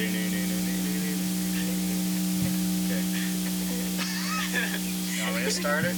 Okay. 0.00 0.06
Want 5.20 5.36
me 5.36 5.42
to 5.44 5.50
start 5.50 5.84
it? 5.84 5.94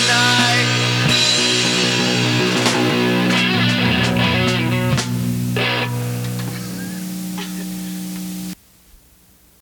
Tonight. 0.00 0.37